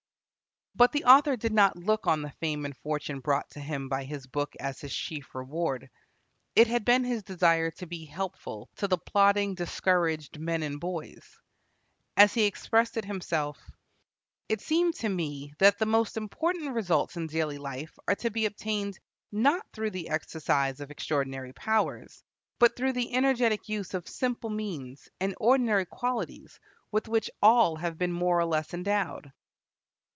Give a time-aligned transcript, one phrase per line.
[0.73, 4.05] But the author did not look on the fame and fortune brought to him by
[4.05, 5.89] his book as his chief reward.
[6.55, 11.37] It had been his desire to be helpful to the plodding, discouraged men and boys.
[12.15, 13.59] As he expressed it himself:
[14.47, 18.45] "It seemed to me that the most important results in daily life are to be
[18.45, 18.97] obtained,
[19.29, 22.23] not through the exercise of extraordinary powers,
[22.59, 26.59] but through the energetic use of simple means, and ordinary qualities,
[26.93, 29.31] with which all have been more or less endowed."